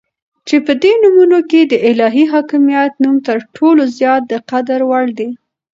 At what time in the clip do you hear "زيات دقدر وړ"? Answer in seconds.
3.97-5.05